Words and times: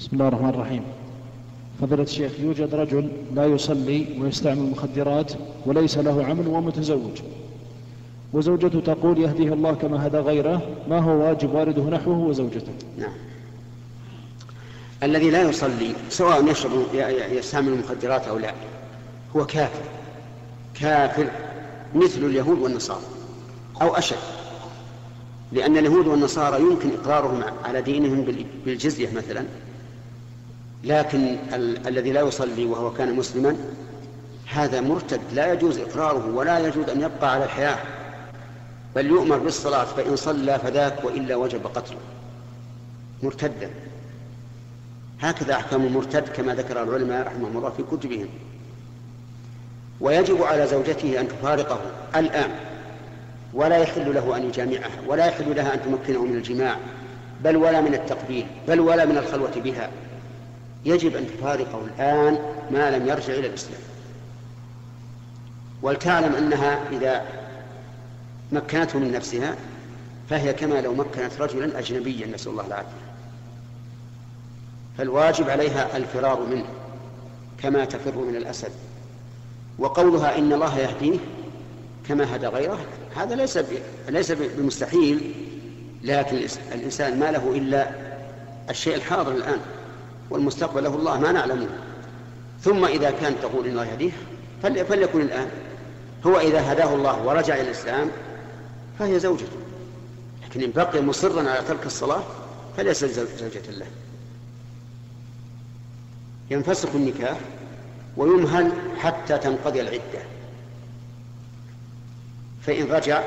بسم 0.00 0.08
الله 0.12 0.28
الرحمن 0.28 0.48
الرحيم. 0.48 0.82
فضيلة 1.80 2.02
الشيخ 2.02 2.40
يوجد 2.40 2.74
رجل 2.74 3.10
لا 3.34 3.46
يصلي 3.46 4.06
ويستعمل 4.20 4.58
المخدرات 4.58 5.32
وليس 5.66 5.98
له 5.98 6.24
عمل 6.24 6.48
ومتزوج 6.48 7.20
وزوجته 8.32 8.80
تقول 8.80 9.18
يهديه 9.18 9.52
الله 9.52 9.74
كما 9.74 10.06
هدى 10.06 10.16
غيره 10.16 10.62
ما 10.88 10.98
هو 10.98 11.10
واجب 11.10 11.54
والده 11.54 11.82
نحوه 11.82 12.18
وزوجته؟ 12.18 12.72
نعم. 12.98 13.12
الذي 15.02 15.30
لا 15.30 15.42
يصلي 15.42 15.92
سواء 16.08 16.50
يشرب 16.50 16.86
يستعمل 17.32 17.72
المخدرات 17.72 18.28
أو 18.28 18.38
لا 18.38 18.54
هو 19.36 19.46
كافر. 19.46 19.82
كافر 20.74 21.30
مثل 21.94 22.24
اليهود 22.24 22.58
والنصارى 22.58 23.04
أو 23.82 23.96
أشد. 23.96 24.16
لأن 25.52 25.76
اليهود 25.76 26.06
والنصارى 26.06 26.60
يمكن 26.62 26.90
إقرارهم 26.90 27.42
على 27.64 27.82
دينهم 27.82 28.24
بالجزية 28.64 29.08
مثلا. 29.16 29.44
لكن 30.84 31.36
ال- 31.54 31.88
الذي 31.88 32.12
لا 32.12 32.20
يصلي 32.20 32.66
وهو 32.66 32.92
كان 32.92 33.14
مسلما 33.14 33.56
هذا 34.50 34.80
مرتد 34.80 35.20
لا 35.32 35.52
يجوز 35.52 35.78
إقراره 35.78 36.34
ولا 36.34 36.58
يجوز 36.58 36.88
أن 36.88 37.00
يبقى 37.00 37.32
على 37.34 37.44
الحياة. 37.44 37.78
بل 38.96 39.06
يؤمر 39.06 39.38
بالصلاة 39.38 39.84
فإن 39.84 40.16
صلى 40.16 40.58
فذاك 40.58 41.04
وإلا 41.04 41.36
وجب 41.36 41.66
قتله. 41.66 41.98
مرتدا. 43.22 43.70
هكذا 45.20 45.54
أحكام 45.54 45.86
المرتد 45.86 46.28
كما 46.28 46.54
ذكر 46.54 46.82
العلماء 46.82 47.26
رحمهم 47.26 47.56
الله 47.56 47.70
في 47.70 47.82
كتبهم. 47.82 48.28
ويجب 50.00 50.42
على 50.42 50.66
زوجته 50.66 51.20
أن 51.20 51.28
تفارقه 51.28 51.80
الآن 52.16 52.50
ولا 53.54 53.76
يحل 53.76 54.14
له 54.14 54.36
أن 54.36 54.42
يجامعها 54.44 54.90
ولا 55.06 55.26
يحل 55.26 55.56
لها 55.56 55.74
أن 55.74 55.80
تمكنه 55.82 56.24
من 56.24 56.36
الجماع 56.36 56.76
بل 57.44 57.56
ولا 57.56 57.80
من 57.80 57.94
التقبيل 57.94 58.46
بل 58.68 58.80
ولا 58.80 59.04
من 59.04 59.18
الخلوة 59.18 59.52
بها. 59.56 59.90
يجب 60.84 61.16
أن 61.16 61.26
تفارقه 61.26 61.80
الآن 61.84 62.38
ما 62.70 62.90
لم 62.90 63.08
يرجع 63.08 63.34
إلى 63.34 63.46
الإسلام. 63.46 63.80
ولتعلم 65.82 66.34
أنها 66.34 66.88
إذا 66.92 67.24
مكنته 68.52 68.98
من 68.98 69.12
نفسها 69.12 69.56
فهي 70.30 70.52
كما 70.52 70.80
لو 70.80 70.94
مكنت 70.94 71.40
رجلا 71.40 71.78
أجنبيا 71.78 72.26
نسأل 72.26 72.52
الله 72.52 72.66
العافية. 72.66 73.10
فالواجب 74.98 75.50
عليها 75.50 75.96
الفرار 75.96 76.40
منه 76.40 76.66
كما 77.62 77.84
تفر 77.84 78.18
من 78.18 78.36
الأسد. 78.36 78.72
وقولها 79.78 80.38
إن 80.38 80.52
الله 80.52 80.78
يهديه 80.78 81.18
كما 82.08 82.36
هدى 82.36 82.46
غيره 82.46 82.78
هذا 83.16 83.34
ليس 83.34 83.58
ليس 84.08 84.32
بمستحيل. 84.32 85.34
لكن 86.02 86.36
الإنسان 86.72 87.18
ما 87.18 87.30
له 87.30 87.56
إلا 87.56 87.90
الشيء 88.70 88.94
الحاضر 88.94 89.32
الآن. 89.32 89.58
والمستقبل 90.30 90.84
له 90.84 90.94
الله 90.94 91.20
ما 91.20 91.32
نعلمه. 91.32 91.68
ثم 92.62 92.84
إذا 92.84 93.10
كان 93.10 93.34
تقول 93.42 93.66
إن 93.66 93.72
الله 93.72 93.86
يهديه 93.86 94.12
فليكن 94.62 95.20
الآن. 95.20 95.48
هو 96.26 96.40
إذا 96.40 96.72
هداه 96.72 96.94
الله 96.94 97.26
ورجع 97.26 97.54
إلى 97.54 97.62
الإسلام 97.62 98.10
فهي 98.98 99.20
زوجته. 99.20 99.56
لكن 100.44 100.62
إن 100.62 100.70
بقي 100.70 101.02
مصرا 101.02 101.50
على 101.50 101.62
ترك 101.68 101.86
الصلاة 101.86 102.22
فليس 102.76 103.04
زوجة 103.04 103.70
له. 103.70 103.86
ينفسخ 106.50 106.88
النكاح 106.94 107.38
ويمهل 108.16 108.72
حتى 108.98 109.38
تنقضي 109.38 109.80
العدة. 109.80 110.22
فإن 112.62 112.92
رجع 112.92 113.22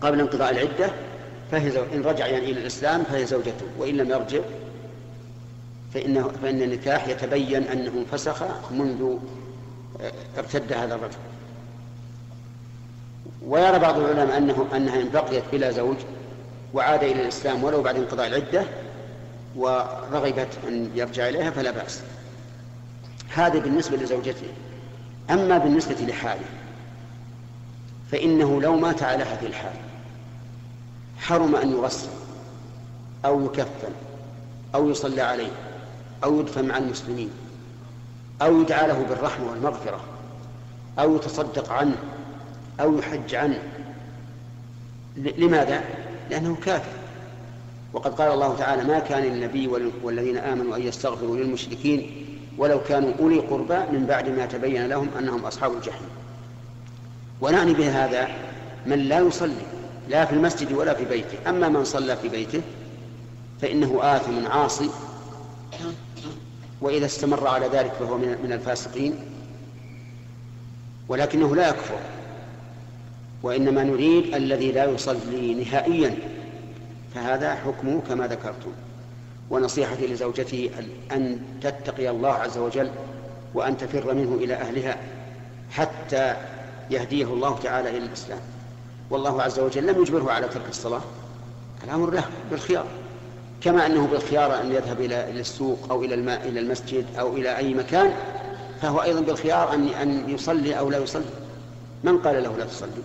قبل 0.00 0.20
انقضاء 0.20 0.50
العدة 0.50 0.90
فهي 1.50 1.70
زو... 1.70 1.82
إن 1.94 2.02
رجع 2.02 2.26
يعني 2.26 2.50
إلى 2.50 2.60
الإسلام 2.60 3.04
فهي 3.04 3.26
زوجته 3.26 3.66
وإن 3.78 3.96
لم 3.96 4.10
يرجع 4.10 4.40
فإنه 5.94 6.30
فإن 6.42 6.62
النكاح 6.62 7.08
يتبين 7.08 7.62
أنه 7.62 7.92
انفسخ 7.98 8.42
منذ 8.70 9.16
ارتد 10.38 10.72
هذا 10.72 10.94
الرجل. 10.94 11.16
ويرى 13.46 13.78
بعض 13.78 13.98
العلماء 13.98 14.38
أنه 14.38 14.66
أنها 14.76 15.00
إن 15.00 15.08
بقيت 15.08 15.44
بلا 15.52 15.70
زوج 15.70 15.96
وعاد 16.74 17.04
إلى 17.04 17.22
الإسلام 17.22 17.64
ولو 17.64 17.82
بعد 17.82 17.96
انقضاء 17.96 18.26
العدة 18.26 18.64
ورغبت 19.56 20.58
أن 20.68 20.90
يرجع 20.94 21.28
إليها 21.28 21.50
فلا 21.50 21.70
بأس. 21.70 22.00
هذا 23.34 23.58
بالنسبة 23.58 23.96
لزوجته. 23.96 24.48
أما 25.30 25.58
بالنسبة 25.58 25.94
لحاله 25.94 26.46
فإنه 28.12 28.60
لو 28.60 28.76
مات 28.76 29.02
على 29.02 29.24
هذه 29.24 29.46
الحال 29.46 29.76
حرم 31.18 31.56
أن 31.56 31.72
يغسل 31.72 32.08
أو 33.24 33.44
يكفن 33.44 33.92
أو 34.74 34.90
يصلى 34.90 35.20
عليه 35.20 35.50
أو 36.24 36.40
يدفن 36.40 36.64
مع 36.64 36.78
المسلمين 36.78 37.30
أو 38.42 38.60
يدعى 38.60 38.88
له 38.88 39.02
بالرحمة 39.08 39.50
والمغفرة 39.50 40.00
أو 40.98 41.16
يتصدق 41.16 41.72
عنه 41.72 41.96
أو 42.80 42.98
يحج 42.98 43.34
عنه. 43.34 43.62
لماذا؟ 45.16 45.84
لأنه 46.30 46.56
كافر. 46.64 46.92
وقد 47.92 48.14
قال 48.14 48.32
الله 48.32 48.56
تعالى 48.56 48.84
ما 48.84 48.98
كان 48.98 49.22
للنبي 49.22 49.68
والذين 50.02 50.36
آمنوا 50.36 50.76
أن 50.76 50.82
يستغفروا 50.82 51.36
للمشركين 51.36 52.26
ولو 52.58 52.80
كانوا 52.88 53.12
أولي 53.20 53.38
قربى 53.38 53.78
من 53.92 54.06
بعد 54.08 54.28
ما 54.28 54.46
تبين 54.46 54.86
لهم 54.86 55.08
أنهم 55.18 55.44
أصحاب 55.44 55.72
الجحيم. 55.72 56.08
ونعني 57.40 57.74
بهذا 57.74 58.28
من 58.86 58.98
لا 58.98 59.18
يصلي 59.18 59.66
لا 60.08 60.24
في 60.24 60.32
المسجد 60.32 60.72
ولا 60.72 60.94
في 60.94 61.04
بيته. 61.04 61.38
أما 61.48 61.68
من 61.68 61.84
صلى 61.84 62.16
في 62.16 62.28
بيته 62.28 62.62
فإنه 63.62 63.98
آثم 64.02 64.46
عاصي 64.46 64.90
وإذا 66.80 67.06
استمر 67.06 67.48
على 67.48 67.66
ذلك 67.66 67.92
فهو 67.92 68.18
من 68.18 68.52
الفاسقين 68.52 69.14
ولكنه 71.08 71.56
لا 71.56 71.68
يكفر. 71.68 71.98
وإنما 73.42 73.84
نريد 73.84 74.34
الذي 74.34 74.72
لا 74.72 74.84
يصلي 74.84 75.54
نهائيا 75.54 76.14
فهذا 77.14 77.54
حكمه 77.54 78.00
كما 78.08 78.26
ذكرتم. 78.26 78.72
ونصيحتي 79.50 80.06
لزوجته 80.06 80.70
أن 81.12 81.38
تتقي 81.62 82.10
الله 82.10 82.32
عز 82.32 82.58
وجل 82.58 82.90
وأن 83.54 83.76
تفر 83.76 84.14
منه 84.14 84.34
إلى 84.34 84.54
أهلها 84.54 84.96
حتى 85.70 86.36
يهديه 86.90 87.24
الله 87.24 87.58
تعالى 87.58 87.90
إلى 87.90 87.98
الإسلام. 88.06 88.40
والله 89.10 89.42
عز 89.42 89.58
وجل 89.58 89.86
لم 89.86 90.02
يجبره 90.02 90.32
على 90.32 90.48
ترك 90.48 90.68
الصلاة. 90.68 91.02
الأمر 91.84 92.10
له 92.10 92.24
بالخيار. 92.50 92.86
كما 93.66 93.86
أنه 93.86 94.06
بالخيار 94.06 94.60
أن 94.60 94.72
يذهب 94.72 95.00
إلى 95.00 95.40
السوق 95.40 95.78
أو 95.90 96.04
إلى 96.04 96.14
الماء 96.14 96.48
إلى 96.48 96.60
المسجد 96.60 97.06
أو 97.18 97.36
إلى 97.36 97.56
أي 97.56 97.74
مكان 97.74 98.12
فهو 98.82 99.02
أيضا 99.02 99.20
بالخيار 99.20 99.74
أن 99.74 99.88
أن 99.88 100.30
يصلي 100.30 100.78
أو 100.78 100.90
لا 100.90 100.98
يصلي. 100.98 101.24
من 102.04 102.18
قال 102.18 102.42
له 102.42 102.56
لا 102.56 102.64
تصلي؟ 102.64 103.02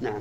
نعم. 0.00 0.20